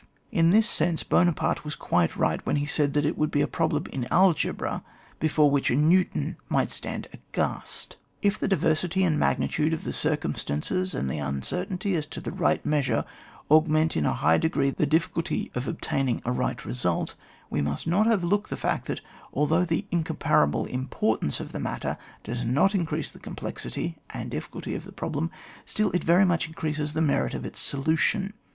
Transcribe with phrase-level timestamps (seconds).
[0.31, 3.47] In this sense Buonaparte was quite right when he said that it would be a
[3.47, 4.83] problem in algebra
[5.19, 7.97] before which a New ton might stand aghast.
[8.23, 12.65] If the diversity and magnitude of the circumstances and the uncertainty as to the right
[12.65, 13.05] measure
[13.51, 17.13] augment in a high degree the difficulty of obtaining a right result,
[17.51, 22.43] we must not overlook the fact that although the incomparable importance of the matter does
[22.43, 25.29] not increase the com plexity and difficulty of the problem,
[25.63, 28.33] still it very much increases the merit of its solution.